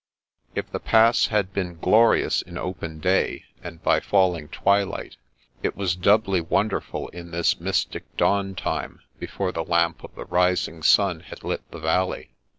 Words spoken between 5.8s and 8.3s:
doubly wonderful in this mystic